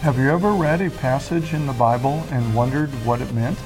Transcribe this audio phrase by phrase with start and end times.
[0.00, 3.58] Have you ever read a passage in the Bible and wondered what it meant?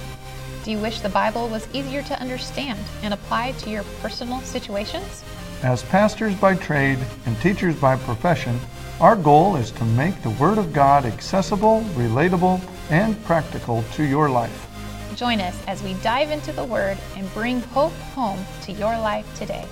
[0.65, 5.23] Do you wish the Bible was easier to understand and apply to your personal situations?
[5.63, 8.59] As pastors by trade and teachers by profession,
[8.99, 12.61] our goal is to make the Word of God accessible, relatable,
[12.91, 14.69] and practical to your life.
[15.15, 19.33] Join us as we dive into the Word and bring hope home to your life
[19.39, 19.65] today.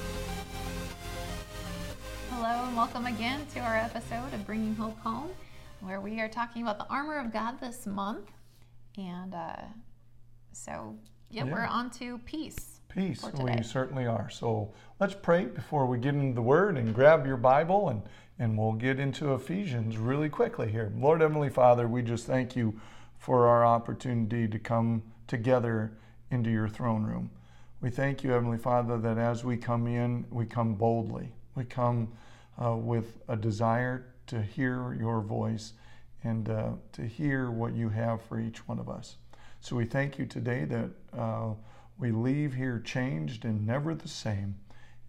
[2.31, 5.31] Hello, and welcome again to our episode of Bringing Hope Home,
[5.83, 8.31] where we are talking about the armor of God this month.
[8.97, 9.57] And uh,
[10.53, 10.97] so,
[11.31, 11.53] yeah, Yeah.
[11.53, 12.81] we're on to peace.
[12.89, 14.29] Peace, we certainly are.
[14.29, 18.03] So let's pray before we get into the Word and grab your Bible and,
[18.39, 20.93] and we'll get into Ephesians really quickly here.
[20.95, 22.79] Lord Heavenly Father, we just thank you
[23.17, 25.93] for our opportunity to come together
[26.31, 27.31] into your throne room.
[27.81, 31.33] We thank you, Heavenly Father, that as we come in, we come boldly.
[31.55, 32.13] We come
[32.63, 35.75] uh, with a desire to hear your voice
[36.25, 39.17] and uh, to hear what you have for each one of us.
[39.61, 41.51] So we thank you today that uh,
[41.99, 44.55] we leave here changed and never the same.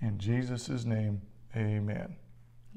[0.02, 1.22] In Jesus' name,
[1.56, 2.18] amen.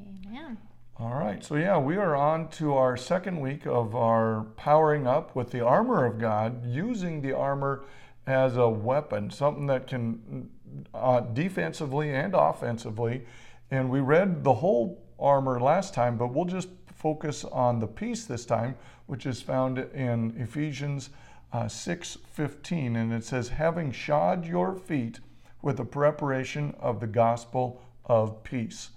[0.00, 0.56] Amen.
[1.00, 5.34] All right, so yeah, we are on to our second week of our powering up
[5.34, 7.84] with the armor of God, using the armor
[8.24, 10.48] as a weapon, something that can
[10.94, 13.26] uh, defensively and offensively.
[13.68, 18.24] And we read the whole armor last time, but we'll just focus on the piece
[18.24, 18.74] this time,
[19.06, 21.10] which is found in Ephesians
[21.52, 25.20] uh, 6:15, and it says, "Having shod your feet
[25.62, 28.90] with the preparation of the gospel of peace."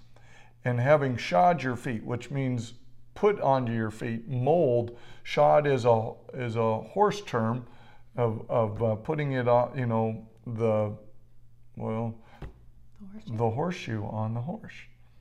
[0.62, 2.74] and having shod your feet, which means
[3.14, 4.94] put onto your feet, mold.
[5.22, 7.66] Shod is a is a horse term
[8.16, 10.92] of of uh, putting it on, you know, the
[11.76, 12.14] well,
[13.00, 13.36] The horseshoe.
[13.38, 14.74] the horseshoe on the horse,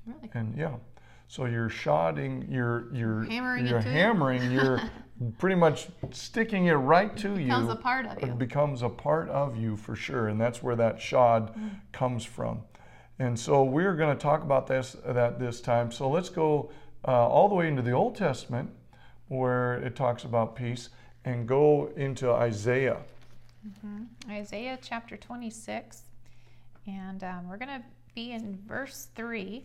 [0.05, 0.29] Really?
[0.33, 0.75] and yeah.
[1.31, 3.83] So you're shodding, you're you're Hammering you're it.
[3.85, 4.81] hammering, you're
[5.37, 7.45] pretty much sticking it right to you.
[7.45, 8.27] becomes a part of you.
[8.29, 11.69] It becomes a part of you for sure, and that's where that shod Mm.
[11.91, 12.63] comes from.
[13.19, 15.91] And so we're going to talk about this that this time.
[15.91, 16.71] So let's go
[17.07, 18.71] uh, all the way into the Old Testament,
[19.27, 20.89] where it talks about peace,
[21.25, 23.01] and go into Isaiah.
[24.27, 26.03] Isaiah chapter 26,
[26.87, 27.83] and um, we're going to
[28.15, 29.63] be in verse 3.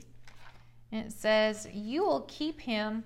[0.94, 3.03] And it says, You will keep him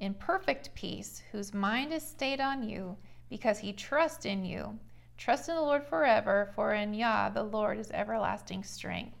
[0.00, 2.96] in perfect peace, whose mind is stayed on you,
[3.28, 4.78] because he trusts in you.
[5.18, 9.18] Trust in the Lord forever, for in Yah the Lord is everlasting strength.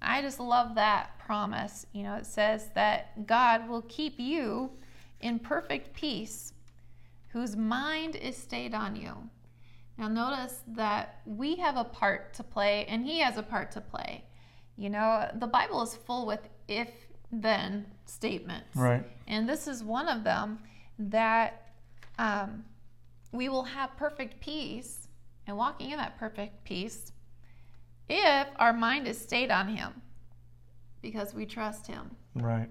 [0.00, 1.84] I just love that promise.
[1.92, 4.70] You know, it says that God will keep you
[5.20, 6.52] in perfect peace,
[7.30, 9.14] whose mind is stayed on you.
[9.98, 13.80] Now, notice that we have a part to play and he has a part to
[13.80, 14.22] play.
[14.76, 18.76] You know, the Bible is full with if then statements.
[18.76, 19.04] Right.
[19.26, 20.60] And this is one of them
[20.98, 21.72] that
[22.18, 22.64] um,
[23.32, 25.08] we will have perfect peace
[25.46, 27.12] and walking in that perfect peace
[28.08, 29.92] if our mind is stayed on him
[31.02, 32.10] because we trust him.
[32.34, 32.68] Right.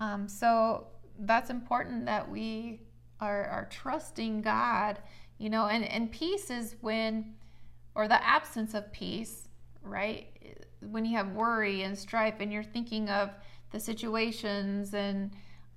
[0.00, 0.86] Um, so
[1.20, 2.80] that's important that we
[3.20, 4.98] are, are trusting God,
[5.38, 7.34] you know, and, and peace is when,
[7.94, 9.48] or the absence of peace,
[9.82, 10.26] right?
[10.80, 13.30] When you have worry and strife and you're thinking of
[13.70, 15.30] the situations and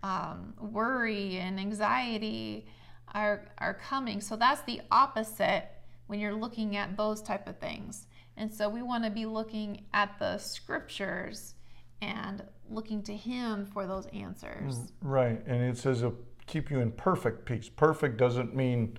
[0.03, 2.66] um, worry and anxiety
[3.13, 4.22] are, are coming.
[4.22, 5.66] So that's the opposite
[6.07, 8.07] when you're looking at those type of things.
[8.38, 11.56] And so we want to be looking at the scriptures
[12.01, 14.91] and looking to him for those answers.
[15.01, 15.41] Right.
[15.46, 17.69] And it says it'll keep you in perfect peace.
[17.69, 18.97] Perfect doesn't mean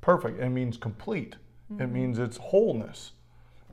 [0.00, 1.36] perfect, it means complete.
[1.80, 3.12] It means it's wholeness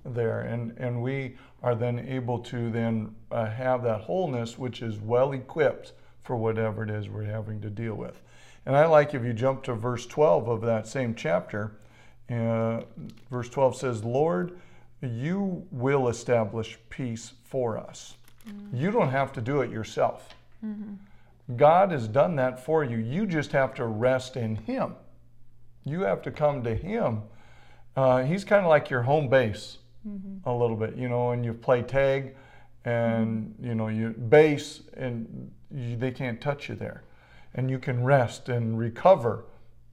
[0.03, 0.41] there.
[0.41, 5.31] And, and we are then able to then uh, have that wholeness, which is well
[5.31, 8.21] equipped for whatever it is we're having to deal with.
[8.65, 11.73] And I like if you jump to verse 12 of that same chapter,
[12.29, 12.81] uh,
[13.29, 14.59] verse 12 says, Lord,
[15.01, 18.15] you will establish peace for us.
[18.73, 20.33] You don't have to do it yourself.
[21.57, 22.97] God has done that for you.
[22.97, 24.95] You just have to rest in Him.
[25.83, 27.23] You have to come to Him.
[27.95, 30.49] Uh, he's kind of like your home base Mm-hmm.
[30.49, 32.35] a little bit, you know, and you play tag
[32.85, 33.65] and, mm-hmm.
[33.65, 37.03] you know, you base and you, they can't touch you there.
[37.53, 39.45] And you can rest and recover.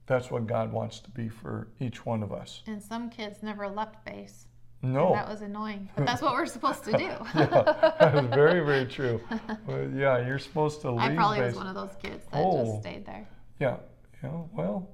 [0.07, 2.63] That's what God wants to be for each one of us.
[2.65, 4.47] And some kids never left base.
[4.81, 5.11] No.
[5.13, 5.89] That was annoying.
[5.95, 7.03] But that's what we're supposed to do.
[7.35, 9.21] yeah, that is very, very true.
[9.67, 11.47] Well, yeah, you're supposed to leave I probably base.
[11.47, 12.65] was one of those kids that Oh.
[12.65, 13.27] just stayed there.
[13.59, 13.77] Yeah,
[14.23, 14.31] yeah.
[14.53, 14.89] Well,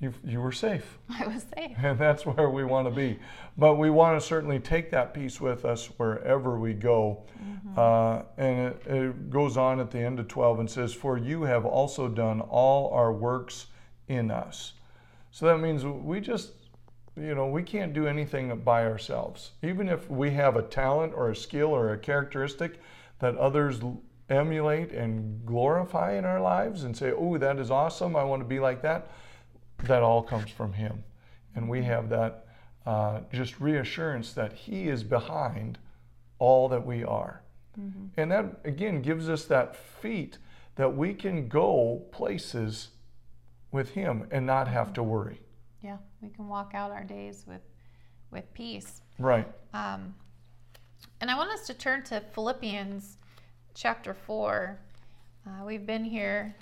[0.00, 0.98] you, you were safe.
[1.08, 1.76] I was safe.
[1.82, 3.18] And that's where we want to be.
[3.56, 7.24] But we want to certainly take that peace with us wherever we go.
[7.42, 7.78] Mm-hmm.
[7.78, 11.42] Uh, and it, it, goes on at the end of 12 and says, For you
[11.42, 13.66] have also done all our works
[14.06, 14.74] in us.
[15.30, 16.52] So that means we just,
[17.16, 19.52] you know, we can't do anything by ourselves.
[19.62, 22.80] Even if we have a talent or a skill or a characteristic
[23.18, 23.80] that others
[24.30, 28.48] emulate and glorify in our lives and say, oh, that is awesome, I want to
[28.48, 29.10] be like that,
[29.84, 31.04] that all comes from Him.
[31.54, 32.46] And we have that
[32.86, 35.78] uh, just reassurance that He is behind
[36.38, 37.42] all that we are.
[37.78, 38.06] Mm-hmm.
[38.16, 40.38] And that, again, gives us that feet
[40.76, 42.88] that we can go places
[43.72, 45.40] with Him and not have to worry.
[45.82, 47.60] Yeah, we can walk out our days with,
[48.30, 49.02] with peace.
[49.18, 49.46] Right.
[49.74, 50.14] Um,
[51.20, 53.16] and I want us to turn to Philippians
[53.74, 54.78] chapter 4.
[55.46, 56.54] Uh, we've been here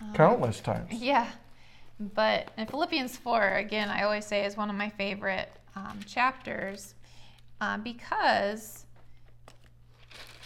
[0.00, 0.90] um, countless times.
[0.92, 1.28] Yeah.
[2.14, 6.94] But in Philippians 4, again, I always say is one of my favorite um, chapters
[7.60, 8.86] uh, because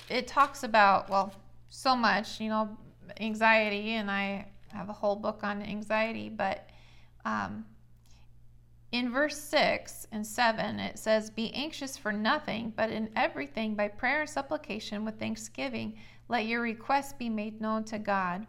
[0.09, 1.33] it talks about, well,
[1.69, 2.77] so much, you know,
[3.21, 6.69] anxiety, and I have a whole book on anxiety, but
[7.25, 7.65] um,
[8.93, 13.89] in verse 6 and 7, it says, Be anxious for nothing, but in everything by
[13.89, 15.97] prayer and supplication with thanksgiving,
[16.29, 18.47] let your requests be made known to God.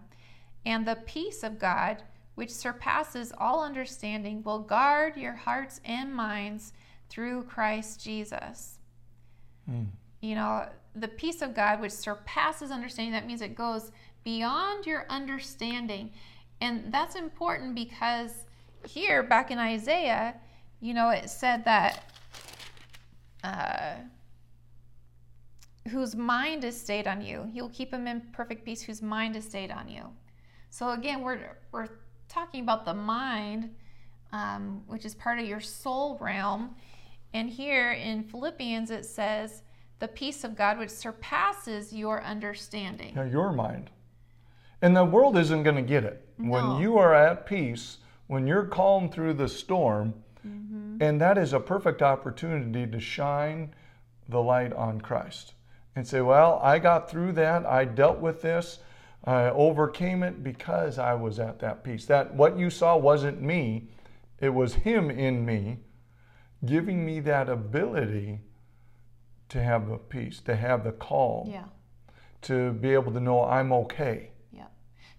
[0.65, 2.03] And the peace of God,
[2.37, 6.71] which surpasses all understanding, will guard your hearts and minds
[7.09, 8.77] through Christ Jesus.
[9.67, 9.87] Mm.
[10.21, 13.91] You know, the peace of God, which surpasses understanding, that means it goes
[14.23, 16.11] beyond your understanding.
[16.61, 18.45] And that's important because
[18.87, 20.35] here, back in Isaiah,
[20.79, 22.03] you know, it said that
[23.43, 23.95] uh,
[25.89, 29.43] whose mind is stayed on you, you'll keep him in perfect peace, whose mind is
[29.43, 30.03] stayed on you.
[30.69, 31.39] So again, we're
[31.71, 31.87] we're
[32.27, 33.73] talking about the mind,
[34.31, 36.75] um, which is part of your soul realm.
[37.33, 39.63] And here in Philippians, it says,
[39.99, 43.13] the peace of God which surpasses your understanding.
[43.15, 43.89] Yeah, your mind.
[44.81, 46.27] And the world isn't going to get it.
[46.37, 46.51] No.
[46.51, 47.97] When you are at peace,
[48.27, 50.13] when you're calm through the storm,
[50.47, 51.01] mm-hmm.
[51.01, 53.73] and that is a perfect opportunity to shine
[54.29, 55.53] the light on Christ
[55.95, 57.65] and say, Well, I got through that.
[57.65, 58.79] I dealt with this.
[59.27, 62.05] I overcame it because I was at that peace.
[62.05, 63.89] That what you saw wasn't me,
[64.39, 65.79] it was Him in me,
[66.65, 68.39] giving me that ability
[69.49, 71.65] to have the peace, to have the calm, yeah.
[72.43, 74.31] to be able to know I'm okay.
[74.53, 74.67] Yeah.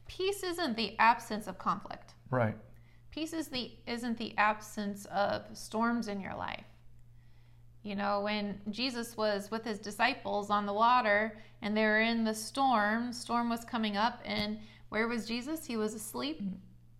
[0.06, 2.14] Peace isn't the absence of conflict.
[2.30, 2.56] Right.
[3.10, 6.64] Peace is the isn't the absence of storms in your life.
[7.88, 12.22] You know, when Jesus was with his disciples on the water and they were in
[12.22, 14.58] the storm, storm was coming up and
[14.90, 15.64] where was Jesus?
[15.64, 16.42] He was asleep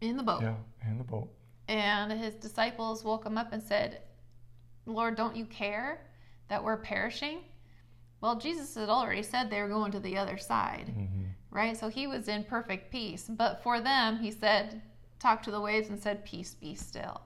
[0.00, 0.40] in the boat.
[0.40, 0.54] Yeah,
[0.90, 1.28] in the boat.
[1.68, 4.00] And his disciples woke him up and said,
[4.86, 6.06] Lord, don't you care
[6.48, 7.40] that we're perishing?
[8.22, 11.24] Well, Jesus had already said they were going to the other side, mm-hmm.
[11.50, 11.76] right?
[11.76, 13.26] So he was in perfect peace.
[13.28, 14.80] But for them, he said,
[15.18, 17.20] talked to the waves and said, Peace, be still.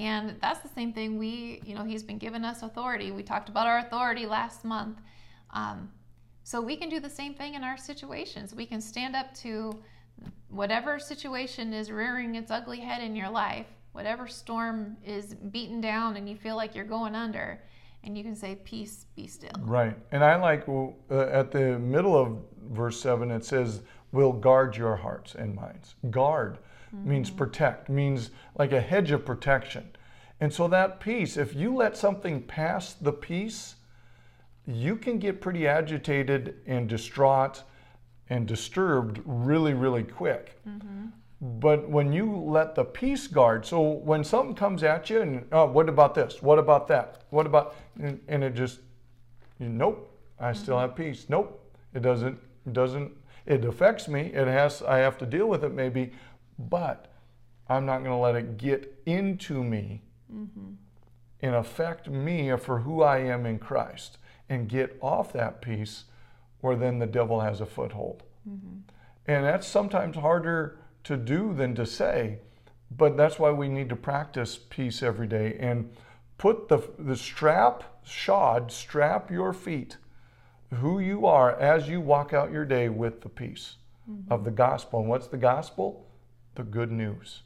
[0.00, 3.10] And that's the same thing we, you know, he's been giving us authority.
[3.12, 4.98] We talked about our authority last month.
[5.50, 5.90] Um,
[6.42, 8.54] so we can do the same thing in our situations.
[8.54, 9.78] We can stand up to
[10.48, 16.16] whatever situation is rearing its ugly head in your life, whatever storm is beaten down
[16.16, 17.62] and you feel like you're going under,
[18.02, 19.50] and you can say, Peace, be still.
[19.60, 19.98] Right.
[20.12, 22.38] And I like uh, at the middle of
[22.70, 23.82] verse 7, it says,
[24.12, 25.94] Will guard your hearts and minds.
[26.08, 26.56] Guard
[26.94, 27.06] mm-hmm.
[27.06, 29.90] means protect, means like a hedge of protection.
[30.40, 33.76] And so that peace, if you let something pass the peace,
[34.66, 37.62] you can get pretty agitated and distraught
[38.28, 40.58] and disturbed really, really quick.
[40.66, 41.06] Mm-hmm.
[41.42, 45.66] But when you let the peace guard, so when something comes at you, and oh,
[45.66, 46.42] what about this?
[46.42, 47.22] What about that?
[47.30, 48.80] What about, and, and it just,
[49.58, 50.62] you, nope, I mm-hmm.
[50.62, 51.26] still have peace.
[51.28, 53.12] Nope, it doesn't, it doesn't,
[53.46, 54.32] it affects me.
[54.32, 56.12] It has, I have to deal with it maybe,
[56.58, 57.10] but
[57.68, 60.72] I'm not going to let it get into me mm-hmm.
[61.40, 64.18] and affect me for who I am in Christ
[64.48, 66.04] and get off that peace
[66.60, 68.22] where then the devil has a foothold.
[68.48, 68.78] Mm-hmm.
[69.26, 72.38] And that's sometimes harder to do than to say,
[72.90, 75.90] but that's why we need to practice peace every day and
[76.38, 79.96] put the, the strap, shod, strap your feet,
[80.74, 83.76] who you are as you walk out your day with the peace
[84.10, 84.32] mm-hmm.
[84.32, 85.00] of the gospel.
[85.00, 86.06] And what's the gospel?
[86.54, 87.42] the good news.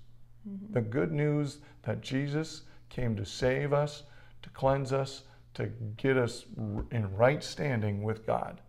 [0.49, 0.73] Mm-hmm.
[0.73, 2.63] The good news that Jesus
[2.95, 4.05] came to save us,
[4.43, 5.25] to cleanse us,
[5.55, 6.47] to get us
[6.91, 8.61] in right standing with God.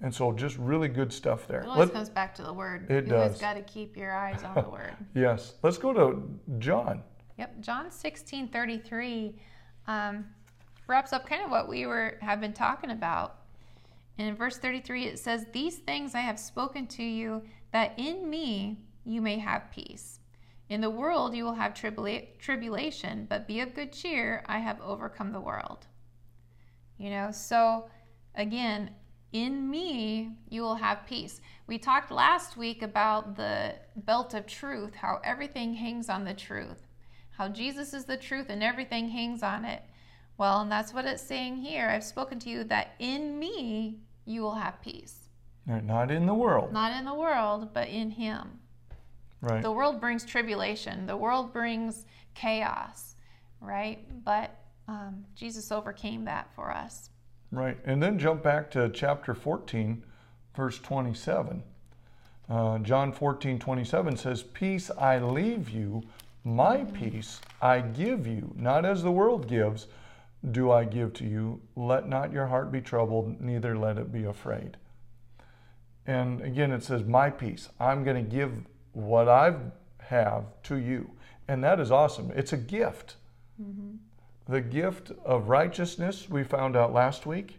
[0.00, 1.60] And so, just really good stuff there.
[1.60, 2.90] It always Let- comes back to the word.
[2.90, 3.40] It you does.
[3.40, 4.94] got to keep your eyes on the word.
[5.14, 6.22] yes, let's go to
[6.58, 7.02] John.
[7.38, 9.36] Yep, John sixteen thirty three
[9.86, 10.24] um,
[10.88, 13.36] wraps up kind of what we were have been talking about.
[14.18, 17.94] And in verse thirty three, it says, "These things I have spoken to you, that
[17.96, 20.17] in me you may have peace.
[20.68, 24.44] In the world you will have tribula- tribulation, but be of good cheer.
[24.46, 25.86] I have overcome the world."
[26.98, 27.88] You know, so
[28.34, 28.94] again,
[29.32, 31.40] in me you will have peace.
[31.66, 36.86] We talked last week about the belt of truth, how everything hangs on the truth,
[37.30, 39.82] how Jesus is the truth and everything hangs on it.
[40.36, 41.88] Well, and that's what it's saying here.
[41.88, 45.28] I've spoken to you that in me you will have peace.
[45.66, 48.60] Not in the world, Not in the world, but in Him.
[49.40, 49.62] Right?
[49.62, 53.16] The world brings tribulation, the world brings chaos,
[53.60, 54.06] right?
[54.24, 54.56] But
[54.88, 57.10] um, Jesus overcame that for us.
[57.50, 57.78] Right.
[57.84, 60.02] And then jump back to chapter 14,
[60.54, 61.62] verse 27.
[62.48, 66.02] Uh, John 14, 27 says, Peace I leave you,
[66.44, 68.52] my peace I give you.
[68.56, 69.86] Not as the world gives,
[70.50, 71.60] do I give to you.
[71.76, 74.76] Let not your heart be troubled, neither let it be afraid.
[76.06, 77.68] And again, it says, My peace.
[77.78, 78.52] I'm going to give
[78.98, 79.54] what I
[79.98, 81.10] have to you.
[81.46, 82.32] And that is awesome.
[82.34, 83.16] It's a gift.
[84.48, 87.58] The gift of righteousness, we found out last week.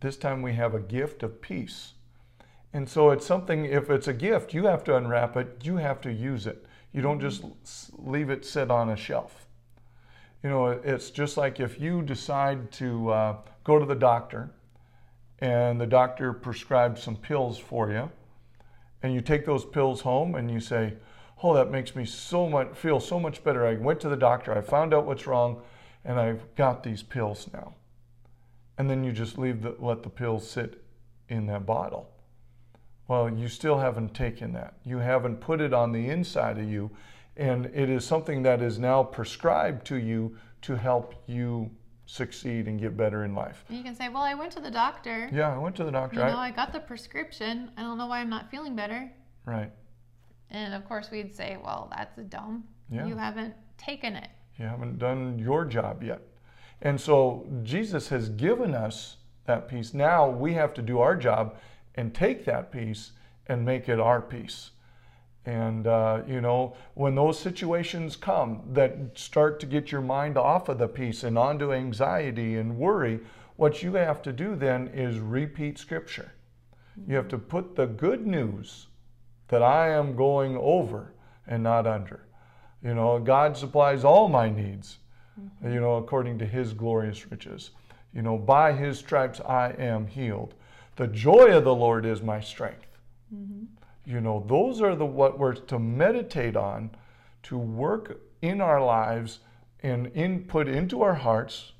[0.00, 1.94] This time we have a gift of peace.
[2.72, 6.00] And so it's something, if it's a gift, you have to unwrap it, you have
[6.02, 6.64] to use it.
[6.92, 7.44] You don't just
[7.98, 9.46] leave it sit on a shelf.
[10.42, 14.50] You know, it's just like if you decide to uh, go to the doctor
[15.40, 18.10] and the doctor prescribes some pills for you,
[19.02, 20.94] and you take those pills home and you say,
[21.42, 23.66] "Oh, that makes me so much feel so much better.
[23.66, 25.62] I went to the doctor, I found out what's wrong,
[26.04, 27.74] and I've got these pills now."
[28.76, 30.82] And then you just leave the let the pills sit
[31.28, 32.10] in that bottle.
[33.06, 34.74] Well, you still haven't taken that.
[34.84, 36.90] You haven't put it on the inside of you,
[37.36, 41.70] and it is something that is now prescribed to you to help you
[42.12, 43.64] succeed and get better in life.
[43.68, 45.28] And you can say, Well, I went to the doctor.
[45.30, 46.18] Yeah, I went to the doctor.
[46.18, 47.70] You know, I- I got the prescription.
[47.76, 49.12] I don't know why I'm not feeling better.
[49.44, 49.70] right.
[50.50, 52.64] And of course, we'd say, Well, that's a dumb.
[52.90, 53.04] Yeah.
[53.06, 54.28] You haven't taken it.
[54.56, 56.22] You haven't done your job yet.
[56.80, 59.92] And so Jesus has given us that peace.
[59.92, 61.56] Now we have to do our job
[61.96, 63.12] and take that peace
[63.48, 64.70] and make it our peace.
[65.48, 70.68] And, uh, you know, when those situations come that start to get your mind off
[70.68, 73.20] of the peace and onto anxiety and worry,
[73.56, 76.32] what you have to do then is repeat scripture.
[77.06, 78.88] You have to put the good news
[79.48, 81.14] that I am going over
[81.46, 82.26] and not under.
[82.84, 84.98] You know, God supplies all my needs,
[85.64, 87.70] you know, according to his glorious riches.
[88.12, 90.52] You know, by his stripes I am healed.
[90.96, 92.98] The joy of the Lord is my strength.
[94.08, 96.92] You know, those are the what we're to meditate on,
[97.42, 99.40] to work in our lives
[99.80, 101.72] and input into our hearts,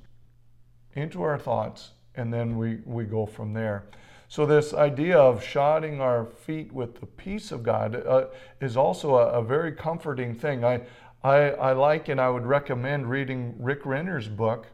[0.92, 3.87] into our thoughts, and then we, we go from there.
[4.28, 8.26] So, this idea of shodding our feet with the peace of God uh,
[8.61, 10.66] is also a, a very comforting thing.
[10.66, 10.82] I,
[11.25, 14.66] I, I like and I would recommend reading Rick Renner's book,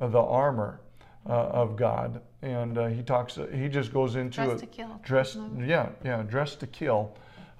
[0.00, 0.80] uh, The Armor
[1.28, 2.20] uh, of God.
[2.42, 4.58] And uh, he talks, he just goes into Dress it.
[4.60, 5.00] to kill.
[5.02, 5.66] Dress, Mhm.
[5.68, 7.16] yeah, yeah, Dressed to Kill.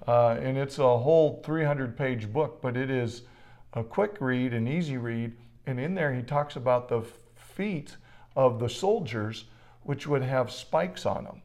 [0.06, 3.22] Uh, and it's a whole 300 page book, but it is
[3.74, 5.32] a quick read, an easy read.
[5.66, 7.02] And in there, he talks about the
[7.36, 7.96] feet
[8.34, 9.44] of the soldiers,
[9.82, 11.42] which would have spikes on them.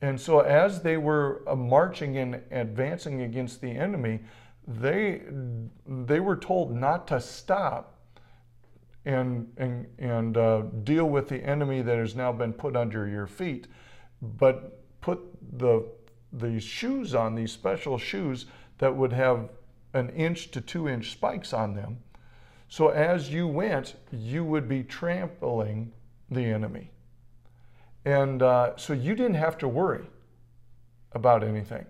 [0.00, 4.20] And so, as they were uh, marching and advancing against the enemy,
[4.68, 5.22] they,
[5.86, 7.95] they were told not to stop
[9.06, 13.28] and, and, and uh, deal with the enemy that has now been put under your
[13.28, 13.68] feet,
[14.20, 15.20] but put
[15.58, 15.86] the,
[16.32, 18.46] these shoes on, these special shoes
[18.78, 19.48] that would have
[19.94, 21.98] an inch to two inch spikes on them.
[22.68, 25.92] So as you went, you would be trampling
[26.28, 26.90] the enemy.
[28.04, 30.04] And uh, so you didn't have to worry
[31.12, 31.86] about anything.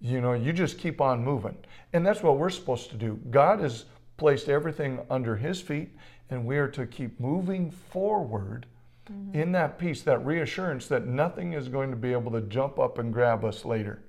[0.00, 1.56] You know, you just keep on moving.
[1.92, 3.20] And that's what we're supposed to do.
[3.30, 3.84] God has
[4.16, 5.94] placed everything under His feet,
[6.30, 8.66] and we are to keep moving forward
[9.32, 12.98] in that peace, that reassurance that nothing is going to be able to jump up
[12.98, 14.02] and grab us later,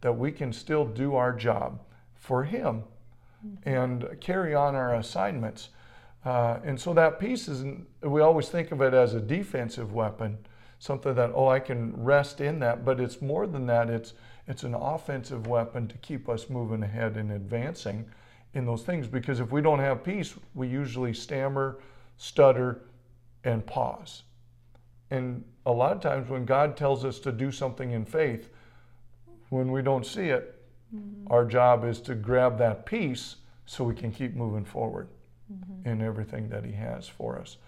[0.00, 1.80] that we can still do our job
[2.14, 2.82] for Him
[3.64, 5.68] and carry on our assignments.
[6.24, 7.64] Uh, and so that peace is,
[8.02, 10.38] we always think of it as a defensive weapon,
[10.78, 12.84] something that, oh, I can rest in that.
[12.84, 14.14] But it's more than that, it's,
[14.48, 18.06] it's an offensive weapon to keep us moving ahead and advancing
[18.54, 19.06] in those things.
[19.06, 21.78] Because if we don't have peace, we usually stammer,
[22.16, 22.82] stutter,
[23.44, 24.22] and pause.
[25.10, 28.50] And a lot of times when God tells us to do something in faith,
[29.50, 30.62] when we don't see it,
[30.94, 31.30] mm-hmm.
[31.32, 35.08] our job is to grab that peace so we can keep moving forward
[35.52, 35.88] mm-hmm.
[35.88, 37.58] in everything that He has for us.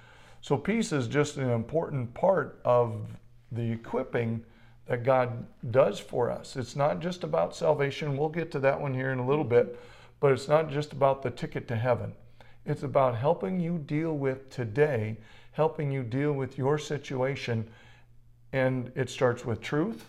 [0.41, 3.07] So, peace is just an important part of
[3.53, 4.45] the equipping
[4.87, 6.57] that God does for us.
[6.57, 8.17] It's not just about salvation.
[8.17, 9.79] We'll get to that one here in a little bit,
[10.21, 12.13] but it's not just about the ticket to heaven.
[12.65, 15.19] It's about helping you deal with today,
[15.53, 17.69] helping you deal with your situation.
[18.53, 20.09] And it starts with truth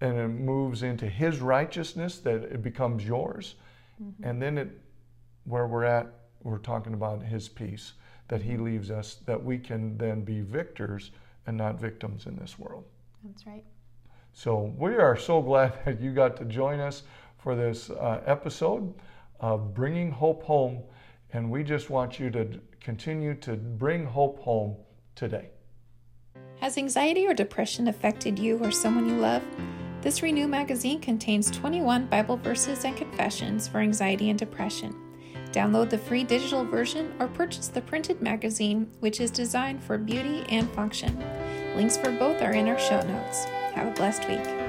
[0.00, 3.54] and it moves into His righteousness that it becomes yours.
[4.02, 4.24] Mm-hmm.
[4.24, 4.80] And then it,
[5.44, 7.92] where we're at, we're talking about His peace
[8.28, 11.12] that He leaves us, that we can then be victors
[11.46, 12.84] and not victims in this world.
[13.24, 13.64] That's right.
[14.32, 17.04] So we are so glad that you got to join us
[17.42, 18.94] for this uh, episode
[19.40, 20.82] of Bringing Hope Home.
[21.32, 24.76] And we just want you to continue to bring hope home
[25.14, 25.50] today.
[26.60, 29.42] Has anxiety or depression affected you or someone you love?
[30.00, 34.94] This Renew magazine contains 21 Bible verses and confessions for anxiety and depression.
[35.50, 40.44] Download the free digital version or purchase the printed magazine, which is designed for beauty
[40.48, 41.22] and function.
[41.76, 43.44] Links for both are in our show notes.
[43.74, 44.61] Have a blessed week.